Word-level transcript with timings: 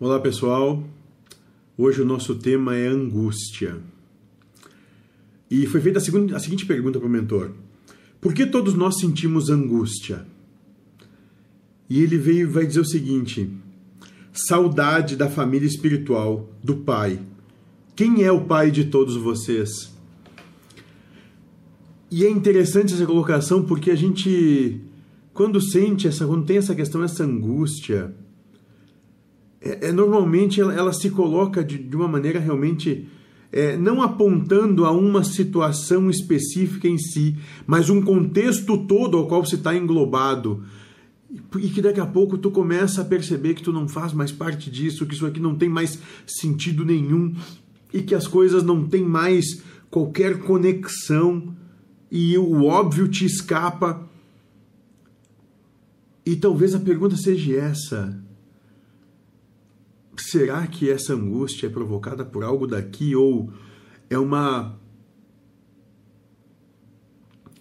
Olá 0.00 0.18
pessoal, 0.18 0.82
hoje 1.78 2.02
o 2.02 2.04
nosso 2.04 2.34
tema 2.34 2.74
é 2.74 2.88
angústia. 2.88 3.78
E 5.48 5.66
foi 5.66 5.80
feita 5.80 6.00
a, 6.00 6.02
segunda, 6.02 6.36
a 6.36 6.40
seguinte 6.40 6.66
pergunta 6.66 6.98
para 6.98 7.06
o 7.06 7.10
mentor: 7.10 7.52
Por 8.20 8.34
que 8.34 8.44
todos 8.44 8.74
nós 8.74 8.98
sentimos 8.98 9.50
angústia? 9.50 10.26
E 11.88 12.02
ele 12.02 12.18
veio 12.18 12.50
vai 12.50 12.66
dizer 12.66 12.80
o 12.80 12.84
seguinte: 12.84 13.48
saudade 14.32 15.14
da 15.14 15.30
família 15.30 15.68
espiritual, 15.68 16.50
do 16.60 16.78
pai. 16.78 17.20
Quem 17.94 18.24
é 18.24 18.32
o 18.32 18.46
pai 18.46 18.72
de 18.72 18.86
todos 18.86 19.14
vocês? 19.14 19.94
E 22.10 22.26
é 22.26 22.28
interessante 22.28 22.92
essa 22.92 23.06
colocação 23.06 23.62
porque 23.62 23.92
a 23.92 23.96
gente, 23.96 24.80
quando 25.32 25.60
sente 25.60 26.08
essa, 26.08 26.26
quando 26.26 26.44
tem 26.44 26.56
essa 26.56 26.74
questão, 26.74 27.04
essa 27.04 27.22
angústia, 27.22 28.12
é, 29.64 29.88
é 29.88 29.92
normalmente 29.92 30.60
ela, 30.60 30.74
ela, 30.74 30.92
se 30.92 31.08
coloca 31.08 31.64
de, 31.64 31.78
de 31.78 31.96
uma 31.96 32.06
maneira 32.06 32.38
realmente 32.38 33.08
é, 33.50 33.76
não 33.76 34.02
apontando 34.02 34.84
a 34.84 34.90
uma 34.90 35.24
situação 35.24 36.10
específica 36.10 36.86
em 36.86 36.98
si, 36.98 37.36
mas 37.66 37.88
um 37.88 38.02
contexto 38.02 38.76
todo 38.86 39.16
ao 39.16 39.26
qual 39.26 39.44
você 39.44 39.54
está 39.54 39.74
englobado. 39.74 40.62
E 41.58 41.68
que 41.68 41.80
daqui 41.80 41.98
a 41.98 42.06
pouco 42.06 42.36
tu 42.36 42.50
começa 42.50 43.00
a 43.00 43.04
perceber 43.04 43.54
que 43.54 43.62
tu 43.62 43.72
não 43.72 43.88
faz 43.88 44.12
mais 44.12 44.30
parte 44.30 44.70
disso, 44.70 45.06
que 45.06 45.14
isso 45.14 45.26
aqui 45.26 45.40
não 45.40 45.54
tem 45.54 45.68
mais 45.68 45.98
sentido 46.26 46.84
nenhum 46.84 47.34
e 47.92 48.02
que 48.02 48.14
as 48.14 48.26
coisas 48.26 48.62
não 48.62 48.86
têm 48.86 49.04
mais 49.04 49.62
qualquer 49.90 50.40
conexão 50.40 51.54
e 52.10 52.36
o 52.36 52.64
óbvio 52.64 53.08
te 53.08 53.24
escapa. 53.24 54.08
E 56.26 56.36
talvez 56.36 56.74
a 56.74 56.80
pergunta 56.80 57.16
seja 57.16 57.56
essa: 57.56 58.24
será 60.34 60.66
que 60.66 60.90
essa 60.90 61.14
angústia 61.14 61.68
é 61.68 61.70
provocada 61.70 62.24
por 62.24 62.42
algo 62.42 62.66
daqui 62.66 63.14
ou 63.14 63.52
é 64.10 64.18
uma 64.18 64.76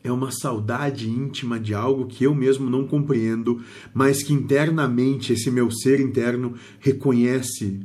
é 0.04 0.12
uma 0.12 0.32
saudade 0.32 1.08
íntima 1.08 1.60
de 1.60 1.76
algo 1.76 2.08
que 2.08 2.26
eu 2.26 2.34
mesmo 2.34 2.70
não 2.70 2.86
compreendo, 2.86 3.64
mas 3.94 4.24
que 4.24 4.34
internamente 4.34 5.32
esse 5.32 5.52
meu 5.52 5.70
ser 5.72 6.02
interno 6.02 6.56
reconhece 6.80 7.80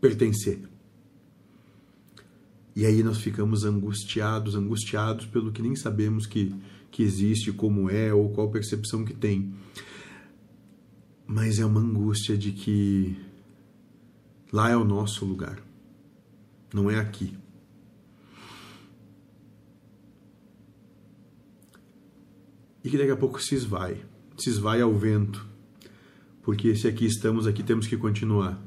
pertencer. 0.00 0.60
E 2.74 2.86
aí 2.86 3.02
nós 3.02 3.18
ficamos 3.18 3.64
angustiados, 3.64 4.54
angustiados 4.54 5.26
pelo 5.26 5.50
que 5.50 5.60
nem 5.60 5.74
sabemos 5.74 6.24
que, 6.24 6.54
que 6.90 7.02
existe, 7.02 7.52
como 7.52 7.90
é 7.90 8.14
ou 8.14 8.30
qual 8.30 8.48
percepção 8.48 9.04
que 9.04 9.12
tem. 9.12 9.52
Mas 11.26 11.58
é 11.58 11.66
uma 11.66 11.80
angústia 11.80 12.38
de 12.38 12.52
que 12.52 13.27
Lá 14.52 14.70
é 14.70 14.76
o 14.76 14.84
nosso 14.84 15.24
lugar, 15.24 15.62
não 16.72 16.90
é 16.90 16.98
aqui. 16.98 17.36
E 22.82 22.88
que 22.88 22.96
daqui 22.96 23.10
a 23.10 23.16
pouco 23.16 23.42
se 23.42 23.54
esvai, 23.54 24.02
se 24.38 24.48
esvai 24.48 24.80
ao 24.80 24.94
vento, 24.94 25.46
porque 26.42 26.74
se 26.74 26.88
aqui 26.88 27.04
estamos, 27.04 27.46
aqui 27.46 27.62
temos 27.62 27.86
que 27.86 27.96
continuar. 27.96 28.58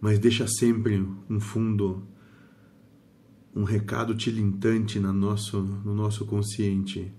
Mas 0.00 0.18
deixa 0.18 0.46
sempre 0.46 0.96
um 1.28 1.40
fundo, 1.40 2.06
um 3.54 3.64
recado 3.64 4.14
tilintante 4.14 5.00
no 5.00 5.12
nosso, 5.12 5.60
no 5.60 5.94
nosso 5.94 6.24
consciente 6.24 7.12